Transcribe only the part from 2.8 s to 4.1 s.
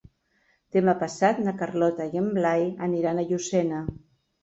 aniran a Llucena.